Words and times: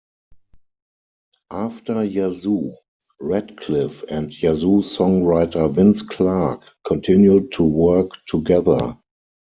After 1.51 2.03
Yazoo, 2.03 2.73
Radcliffe 3.19 4.03
and 4.09 4.31
Yazoo-songwriter 4.33 5.71
Vince 5.71 6.01
Clarke 6.01 6.63
continued 6.83 7.51
to 7.51 7.63
work 7.63 8.09
together. 8.25 8.97